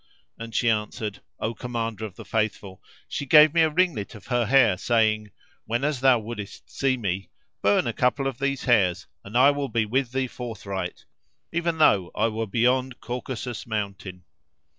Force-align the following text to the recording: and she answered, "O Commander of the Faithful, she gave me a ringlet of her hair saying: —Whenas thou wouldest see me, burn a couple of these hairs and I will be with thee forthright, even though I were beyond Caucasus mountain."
and 0.35 0.55
she 0.55 0.67
answered, 0.67 1.21
"O 1.39 1.53
Commander 1.53 2.05
of 2.05 2.15
the 2.15 2.25
Faithful, 2.25 2.81
she 3.07 3.23
gave 3.27 3.53
me 3.53 3.61
a 3.61 3.69
ringlet 3.69 4.15
of 4.15 4.25
her 4.25 4.47
hair 4.47 4.75
saying: 4.75 5.29
—Whenas 5.67 5.99
thou 5.99 6.17
wouldest 6.17 6.71
see 6.75 6.97
me, 6.97 7.29
burn 7.61 7.85
a 7.85 7.93
couple 7.93 8.25
of 8.25 8.39
these 8.39 8.63
hairs 8.63 9.05
and 9.23 9.37
I 9.37 9.51
will 9.51 9.69
be 9.69 9.85
with 9.85 10.11
thee 10.11 10.25
forthright, 10.25 11.05
even 11.51 11.77
though 11.77 12.09
I 12.15 12.29
were 12.29 12.47
beyond 12.47 12.99
Caucasus 12.99 13.67
mountain." 13.67 14.23